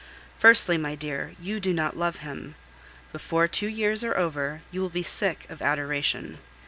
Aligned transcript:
Firstly, 0.39 0.79
my 0.79 0.95
dear, 0.95 1.35
you 1.39 1.59
do 1.59 1.73
not 1.75 1.95
love 1.95 2.15
him. 2.25 2.55
Before 3.11 3.47
two 3.47 3.67
years 3.67 4.03
are 4.03 4.17
over, 4.17 4.63
you 4.71 4.81
will 4.81 4.89
be 4.89 5.03
sick 5.03 5.45
of 5.47 5.61
adoration. 5.61 6.39